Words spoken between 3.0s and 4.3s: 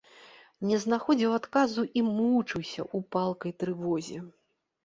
палкай трывозе.